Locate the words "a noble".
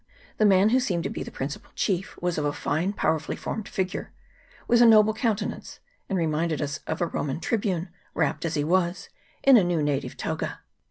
4.81-5.13